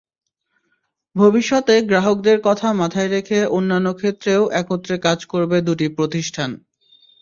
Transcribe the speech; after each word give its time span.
ভবিষ্যতে 1.15 1.75
গ্রাহকদের 1.81 2.37
কথা 2.43 2.67
মাথায় 2.73 3.09
রেখে 3.09 3.39
অন্যান্য 3.49 3.87
ক্ষেত্রেও 3.93 4.41
একত্রে 4.61 4.95
কাজ 4.99 5.19
করবে 5.25 5.57
দুটি 5.61 5.87
প্রতিষ্ঠান। 5.97 6.49